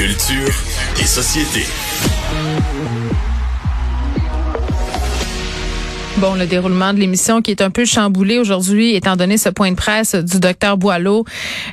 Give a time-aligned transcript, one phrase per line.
[0.00, 0.54] Culture
[0.98, 1.66] et société.
[6.16, 9.70] Bon, le déroulement de l'émission qui est un peu chamboulé aujourd'hui, étant donné ce point
[9.72, 11.26] de presse du docteur Boileau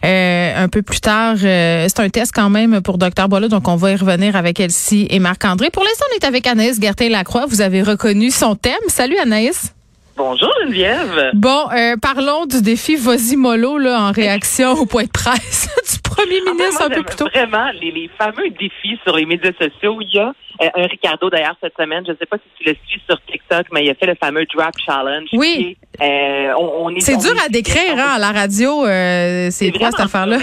[0.03, 1.37] euh, un peu plus tard.
[1.41, 4.59] Euh, c'est un test quand même pour docteur Boileau, donc on va y revenir avec
[4.59, 5.70] Elsie et Marc-André.
[5.70, 7.46] Pour l'instant, on est avec Anaïs Gertin-Lacroix.
[7.48, 8.73] Vous avez reconnu son thème.
[8.89, 9.71] Salut Anaïs.
[10.18, 11.29] Bonjour Geneviève.
[11.36, 16.39] Bon, euh, parlons du défi Vosimolo là en réaction au point de presse du premier
[16.47, 17.27] ah, ministre un peu plus tôt.
[17.31, 19.99] Vraiment, les, les, fameux défis sur les médias sociaux.
[20.02, 22.03] Il y a euh, un Ricardo d'ailleurs cette semaine.
[22.07, 24.16] Je ne sais pas si tu le suis sur TikTok, mais il a fait le
[24.16, 25.30] fameux Drop Challenge.
[25.34, 25.77] Oui.
[26.02, 28.88] Euh, on, on c'est dur à décrire hein, à la radio.
[28.88, 30.40] Euh, c'est quoi cette affaire-là?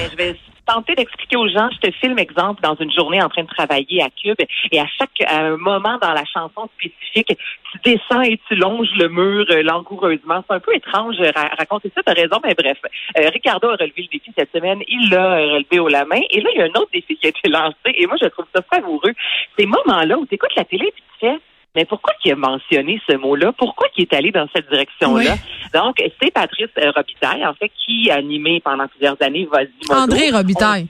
[0.67, 4.03] Tenter d'expliquer aux gens, je te filme exemple dans une journée en train de travailler
[4.03, 4.37] à Cube
[4.73, 7.37] et à chaque moment dans la chanson spécifique,
[7.75, 10.45] tu descends et tu longes le mur euh, langoureusement.
[10.49, 12.79] C'est un peu étrange de raconter ça, tu as raison, mais bref.
[13.19, 16.41] Euh, Ricardo a relevé le défi cette semaine, il l'a relevé au la main et
[16.41, 18.47] là, il y a un autre défi qui a été lancé et moi, je trouve
[18.55, 19.13] ça savoureux.
[19.59, 21.39] Ces moments-là où tu écoutes la télé et tu fais
[21.75, 23.53] mais pourquoi il a mentionné ce mot-là?
[23.53, 25.35] Pourquoi il est allé dans cette direction-là?
[25.73, 30.31] Donc, c'est Patrice euh, Robitaille, en fait, qui a animé pendant plusieurs années Vas-y André
[30.31, 30.89] Robitaille.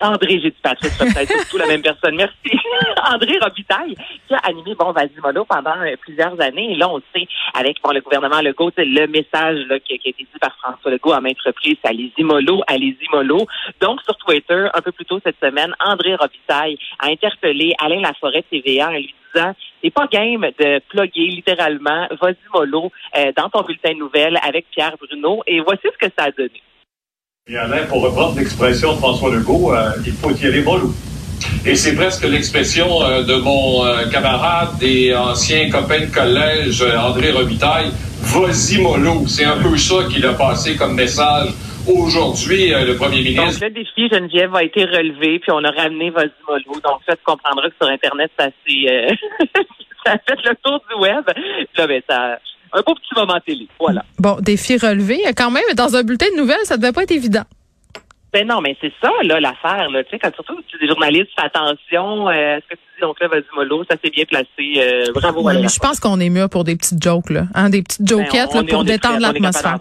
[0.00, 2.16] André, j'ai dit Patrice Robitaille, c'est tout la même personne.
[2.16, 2.34] Merci.
[3.12, 3.94] André Robitaille,
[4.26, 6.72] qui a animé Bon Vas-y Molo pendant euh, plusieurs années.
[6.72, 10.38] Et là, on sait, avec le gouvernement Legault, le message là, qui, a été dit
[10.40, 13.46] par François Legault à maintes reprises, allez-y mollo, allez-y mollo.
[13.80, 18.44] Donc, sur Twitter, un peu plus tôt cette semaine, André Robitaille a interpellé Alain Laforêt
[18.50, 19.52] TVA lui disant
[19.82, 24.66] c'est pas game de plugger littéralement vas-y mollo euh, dans ton bulletin de nouvelles avec
[24.70, 25.42] Pierre Bruno.
[25.46, 26.62] Et voici ce que ça a donné.
[27.48, 30.92] Et Alain, pour reprendre l'expression de François Legault, euh, il faut y aller mollo.
[31.66, 37.90] Et c'est presque l'expression euh, de mon camarade et ancien copain de collège, André Robitaille,
[38.20, 39.26] vas-y mollo.
[39.26, 41.50] C'est un peu ça qu'il a passé comme message
[41.86, 43.44] aujourd'hui, le premier ministre.
[43.44, 46.80] Donc, le défi Geneviève a été relevé, puis on a ramené vas-y mollo.
[46.82, 48.46] Donc, ça, tu comprendras que sur Internet, ça,
[50.06, 51.24] ça a fait le tour du web.
[51.76, 52.38] Là, ben, ça
[52.72, 53.68] un beau petit moment télé.
[53.78, 54.04] Voilà.
[54.18, 55.20] Bon, défi relevé.
[55.36, 57.44] Quand même, dans un bulletin de nouvelles, ça devait pas être évident.
[58.32, 60.02] Ben non, mais c'est ça, là, l'affaire, là.
[60.04, 63.00] Tu sais, quand surtout tu es des journalistes, fais attention, euh, ce que tu dis,
[63.02, 64.48] donc là, vas-y, mollo, ça s'est bien placé.
[64.78, 67.44] Euh, bravo, ouais, Je pense qu'on est mieux pour des petites jokes, là.
[67.54, 69.78] Hein, des petites ben, jokettes, là, pour détendre l'atmosphère.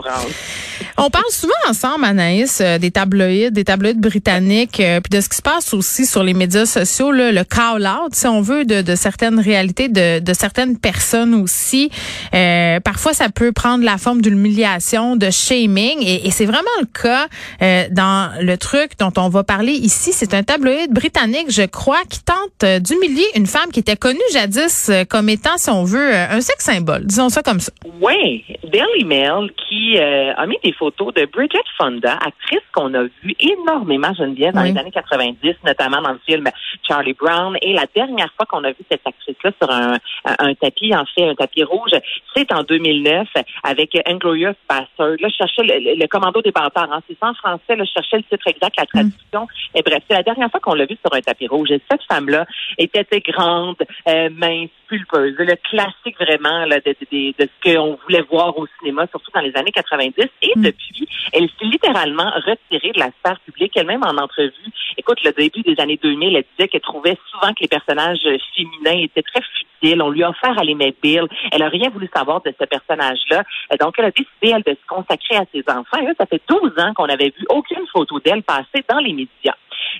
[0.97, 5.29] On parle souvent ensemble, Anaïs, euh, des tabloïds, des tabloïds britanniques, euh, puis de ce
[5.29, 8.81] qui se passe aussi sur les médias sociaux, là, le call-out, si on veut, de,
[8.81, 11.89] de certaines réalités, de, de, certaines personnes aussi.
[12.33, 16.87] Euh, parfois, ça peut prendre la forme d'humiliation, de shaming, et, et c'est vraiment le
[16.87, 17.27] cas
[17.61, 20.11] euh, dans le truc dont on va parler ici.
[20.11, 24.91] C'est un tabloïd britannique, je crois, qui tente d'humilier une femme qui était connue jadis
[25.09, 27.05] comme étant, si on veut, un sexe symbole.
[27.05, 27.71] Disons ça comme ça.
[28.01, 33.35] Oui, Daily Mail qui a mis des photo de Bridget Fonda, actrice qu'on a vue
[33.39, 36.49] énormément, Geneviève, dans les années 90, notamment dans le film
[36.87, 37.55] Charlie Brown.
[37.61, 41.29] Et la dernière fois qu'on a vu cette actrice-là sur un, un, tapis, en fait,
[41.29, 41.91] un tapis rouge,
[42.35, 43.27] c'est en 2009
[43.63, 45.15] avec Inglorious Bastard.
[45.19, 46.91] Là, je cherchais le, commando des bâtards.
[46.91, 47.01] Hein.
[47.07, 47.75] C'est en français.
[47.75, 49.43] Là, je cherchais le titre exact, la traduction.
[49.43, 49.77] Mm.
[49.77, 51.71] Et bref, c'est la dernière fois qu'on l'a vue sur un tapis rouge.
[51.71, 52.45] Et cette femme-là
[52.77, 53.77] était grande,
[54.07, 55.35] euh, mince, pulpeuse.
[55.37, 59.41] Le classique vraiment là, de, de, de, ce qu'on voulait voir au cinéma, surtout dans
[59.41, 60.13] les années 90.
[60.41, 60.61] Et mm.
[60.61, 63.73] depuis, elle s'est littéralement retirée de la sphère publique.
[63.75, 64.51] Elle-même en entrevue,
[64.97, 69.03] écoute, le début des années 2000, elle disait qu'elle trouvait souvent que les personnages féminins
[69.03, 69.67] étaient très futiles.
[69.83, 71.27] On lui a offert à l'aimer Bill.
[71.51, 73.43] Elle a rien voulu savoir de ce personnage-là.
[73.79, 75.97] Donc, elle a décidé, elle, de se consacrer à ses enfants.
[76.01, 79.13] Et là, ça fait 12 ans qu'on n'avait vu aucune photo d'elle passer dans les
[79.13, 79.55] médias.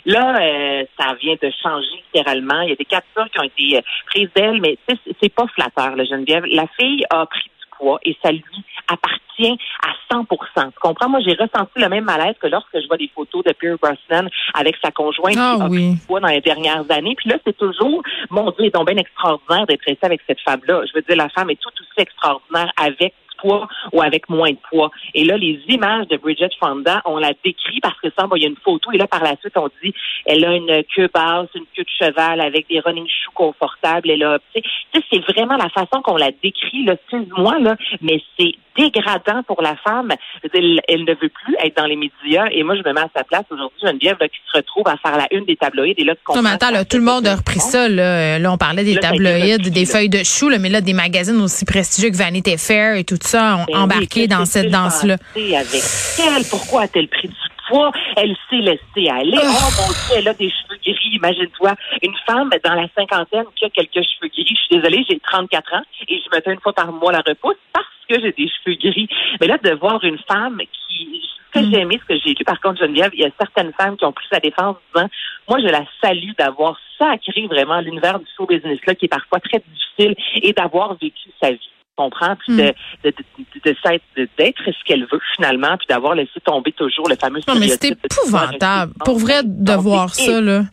[0.05, 2.61] Là, euh, ça vient de changer littéralement.
[2.61, 4.77] Il y a des captures qui ont été euh, prises d'elle, mais
[5.21, 6.45] c'est pas flatteur, la Geneviève.
[6.45, 8.43] La fille a pris poids et ça lui
[8.87, 11.09] appartient à 100 Tu comprends?
[11.09, 14.29] Moi, j'ai ressenti le même malaise que lorsque je vois des photos de Pierre Brosnan
[14.53, 17.15] avec sa conjointe ah qui a poids dans les dernières années.
[17.15, 20.83] Puis là, c'est toujours, mon Dieu, donc bien extraordinaire d'être resté avec cette femme-là.
[20.85, 24.57] Je veux dire, la femme est tout aussi extraordinaire avec poids ou avec moins de
[24.69, 24.91] poids.
[25.13, 28.45] Et là, les images de Bridget Fonda, on la décrit parce que ça, il y
[28.45, 29.93] a une photo et là, par la suite, on dit,
[30.25, 34.09] elle a une queue basse, une queue de cheval avec des running shoes confortables.
[34.09, 34.61] Elle a, tu
[34.93, 39.61] sais, c'est vraiment la façon qu'on la décrit, là, excuse-moi, là, mais c'est dégradant pour
[39.61, 40.11] la femme.
[40.53, 42.45] Elle, ne veut plus être dans les médias.
[42.51, 44.97] Et moi, je me mets à sa place aujourd'hui, Geneviève, là, qui se retrouve à
[44.97, 45.95] faire la une des tabloïds.
[45.97, 47.87] Et là, non, mais attends, là, tout le monde a repris ça.
[47.87, 51.39] Là, là on parlait des tabloïds, des feuilles de choux, là, mais là, des magazines
[51.41, 55.17] aussi prestigieux que Vanity Fair et tout ça ont ben embarqué dans cette danse-là.
[55.35, 55.83] Avec
[56.19, 57.35] elle, pourquoi a-t-elle pris du
[57.67, 57.91] poids?
[58.17, 59.37] Elle s'est laissée aller.
[59.37, 60.97] Oh, oh mon Dieu, elle a des cheveux gris.
[61.13, 64.45] Imagine-toi, une femme dans la cinquantaine qui a quelques cheveux gris.
[64.47, 67.21] Je suis désolée, j'ai 34 ans et je me fais une fois par mois la
[67.25, 69.07] repousse parce que j'ai des cheveux gris.
[69.39, 71.21] Mais là, de voir une femme qui
[71.53, 73.73] ce que j'ai aimé, ce que j'ai lu, par contre, Geneviève, il y a certaines
[73.73, 75.09] femmes qui ont pris sa défense en disant,
[75.49, 79.59] moi, je la salue d'avoir sacré vraiment l'univers du show business-là, qui est parfois très
[79.59, 81.69] difficile, et d'avoir vécu sa vie
[82.03, 87.15] comprend, puis de, de, d'être ce qu'elle veut finalement, puis d'avoir laissé tomber toujours le
[87.15, 88.93] fameux Non, mais c'est épouvantable.
[89.05, 90.63] Pour vrai, de voir ça, là.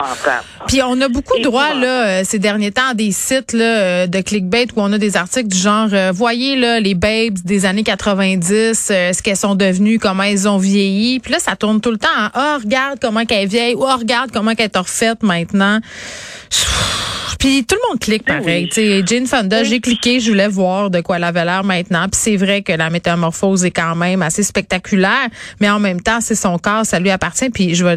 [0.66, 4.06] Puis on a beaucoup de droit, là, euh, ces derniers temps, des sites là, euh,
[4.06, 7.66] de clickbait où on a des articles du genre, euh, voyez, là, les babes des
[7.66, 11.20] années 90, ce qu'elles sont devenues, comment elles ont vieilli.
[11.20, 13.84] Puis là, ça tourne tout le temps en, oh, regarde comment qu'elle est vieille, ou
[13.84, 15.80] oh, regarde comment qu'elle est refaite maintenant.
[17.38, 18.69] Puis tout le monde clique ben pareil.
[18.76, 19.02] Oui.
[19.06, 22.08] Jane Fonda, j'ai cliqué, je voulais voir de quoi elle avait l'air maintenant.
[22.08, 25.29] Puis c'est vrai que la métamorphose est quand même assez spectaculaire,
[25.61, 27.50] mais en même temps, c'est son corps, ça lui appartient.
[27.50, 27.96] Puis je veux,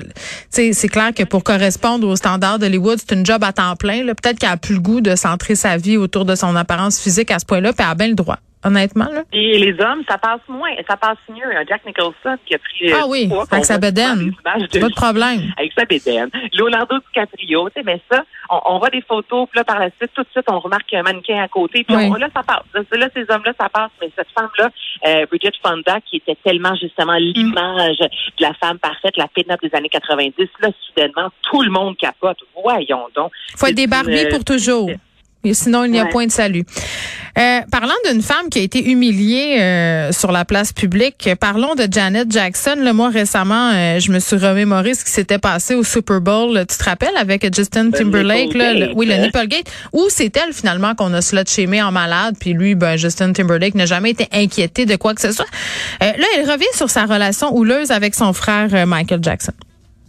[0.50, 4.06] c'est clair que pour correspondre aux standards d'Hollywood, c'est une job à temps plein.
[4.06, 7.32] Peut-être qu'elle a plus le goût de centrer sa vie autour de son apparence physique
[7.32, 9.10] à ce point-là, puis elle a bien le droit honnêtement.
[9.12, 9.24] Là.
[9.34, 11.50] Et les hommes, ça passe moins, ça passe mieux.
[11.68, 14.34] Jack Nicholson qui a pris Ah oui, avec sa bédaine.
[14.44, 15.42] Pas de problème.
[15.58, 16.30] Avec sa bédaine.
[16.54, 20.12] Leonardo DiCaprio, tu sais, mais ça, on, voit des photos, puis là, par la suite,
[20.14, 22.64] tout de suite, on remarque un mannequin à côté, puis là, ça passe.
[22.74, 24.70] Là, ces hommes-là, ça passe, mais cette femme-là,
[25.08, 27.24] euh, Bridget Fonda, qui était tellement, justement, mm.
[27.24, 31.98] l'image de la femme parfaite, la pin des années 90, là, soudainement, tout le monde
[31.98, 32.38] capote.
[32.62, 33.32] Voyons donc.
[33.58, 34.90] Faut être des Barbies pour toujours.
[35.54, 36.64] Sinon, il n'y a point de salut.
[37.38, 41.88] Euh, parlant d'une femme qui a été humiliée euh, sur la place publique, parlons de
[41.90, 42.76] Janet Jackson.
[42.78, 46.66] Le mois récemment, euh, je me suis remémoré ce qui s'était passé au Super Bowl.
[46.68, 51.14] Tu te rappelles avec Justin Timberlake, là, oui, le Nipplegate, où c'est elle finalement qu'on
[51.14, 54.96] a slot shamé en malade, puis lui, ben Justin Timberlake n'a jamais été inquiété de
[54.96, 55.46] quoi que ce soit?
[56.02, 59.54] là, elle revient sur sa relation houleuse avec son frère Michael Jackson.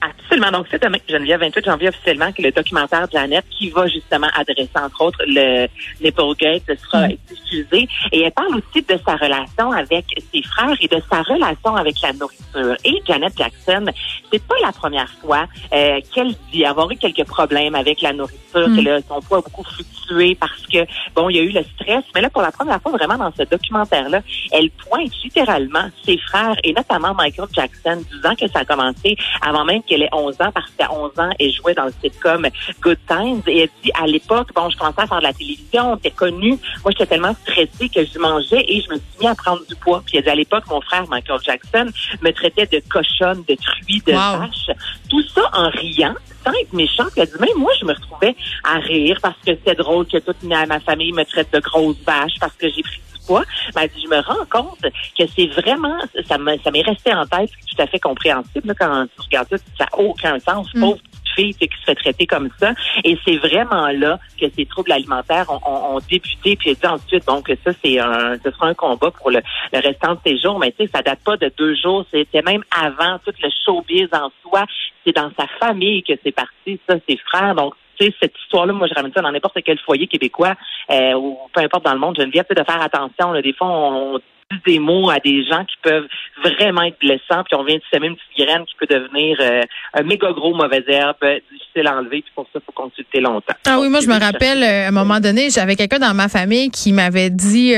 [0.03, 0.51] Absolument.
[0.51, 4.27] Donc, c'est demain, Geneviève 28 janvier officiellement que le documentaire de Janet, qui va justement
[4.35, 5.69] adresser, entre autres, le
[6.01, 7.17] Nipplegate, sera mm.
[7.29, 7.89] diffusé.
[8.11, 12.01] Et elle parle aussi de sa relation avec ses frères et de sa relation avec
[12.03, 12.77] la nourriture.
[12.85, 13.85] Et Janet Jackson,
[14.33, 18.69] c'est pas la première fois euh, qu'elle dit avoir eu quelques problèmes avec la nourriture,
[18.69, 18.85] mm.
[18.85, 20.85] que son poids a beaucoup fluctué parce que,
[21.15, 22.03] bon, il y a eu le stress.
[22.17, 24.21] Mais là, pour la première fois, vraiment, dans ce documentaire-là,
[24.51, 29.65] elle pointe littéralement ses frères et notamment Michael Jackson, disant que ça a commencé avant
[29.65, 32.47] même qu'elle ait 11 ans parce qu'à 11 ans, elle jouait dans le sitcom
[32.81, 35.97] Good Times et elle dit à l'époque, bon, je commençais à faire de la télévision,
[35.99, 36.59] t'es connue.
[36.83, 39.77] Moi, j'étais tellement stressée que je mangeais et je me suis mis à prendre du
[39.77, 40.03] poids.
[40.07, 41.91] Puis elle dit à l'époque, mon frère Michael Jackson
[42.23, 44.71] me traitait de cochonne, de truie, de vache.
[45.11, 46.15] Tout ça en riant
[46.45, 47.11] sans être méchante.
[47.17, 48.35] Elle dit, même moi, je me retrouvais
[48.65, 52.35] à rire parce que c'est drôle que toute ma famille me traite de grosse vache
[52.41, 53.01] parce que j'ai pris
[53.31, 57.83] Mais je me rends compte que c'est vraiment, ça m'est resté en tête, c'est tout
[57.83, 60.69] à fait compréhensible quand tu regardes ça, ça n'a aucun sens.
[60.75, 60.81] Mm.
[60.81, 60.99] Pauvre
[61.35, 62.73] fille qui se fait traiter comme ça.
[63.05, 66.57] Et c'est vraiment là que ces troubles alimentaires ont, débuté.
[66.57, 69.41] Puis dit ensuite, donc ça, c'est un, ce sera un combat pour le,
[69.73, 70.59] restant de ses jours.
[70.59, 72.05] Mais tu sais, ça date pas de deux jours.
[72.11, 74.65] C'était même avant tout le showbiz en soi.
[75.05, 77.55] C'est dans sa famille que c'est parti, ça, ses frères.
[77.55, 80.55] Donc, cette histoire-là, moi, je ramène ça dans n'importe quel foyer québécois
[80.91, 82.17] euh, ou peu importe dans le monde.
[82.17, 83.33] Geneviève, de faire attention.
[83.33, 86.07] Là, des fois, on, dit des mots à des gens qui peuvent
[86.45, 89.63] vraiment être blessants, puis on vient de semer une petite graine qui peut devenir euh,
[89.95, 93.55] un méga gros mauvaise herbe, difficile à enlever, puis pour ça, il faut consulter longtemps.
[93.67, 96.29] Ah oui, moi, je me rappelle, euh, à un moment donné, j'avais quelqu'un dans ma
[96.29, 97.73] famille qui m'avait dit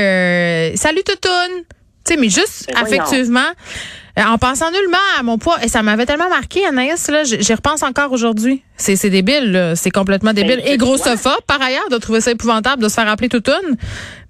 [0.75, 1.63] Salut Toutoune!
[2.05, 3.39] Tu sais, mais juste ben affectivement.
[4.17, 7.53] Euh, en pensant nullement à mon poids, et ça m'avait tellement marqué, Anaïs, là, j'y
[7.53, 8.63] repense encore aujourd'hui.
[8.77, 10.61] C'est, c'est débile, c'est complètement ben, débile.
[10.65, 13.75] et grossophobe, par ailleurs, de trouver ça épouvantable de se faire appeler toutoune.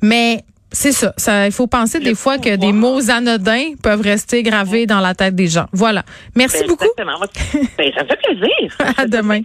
[0.01, 1.13] Mais c'est ça.
[1.17, 1.45] ça.
[1.45, 5.35] Il faut penser des fois que des mots anodins peuvent rester gravés dans la tête
[5.35, 5.67] des gens.
[5.71, 6.03] Voilà.
[6.35, 6.85] Merci ben, beaucoup.
[6.97, 8.77] Ben, ça me fait plaisir.
[8.97, 9.41] à demain.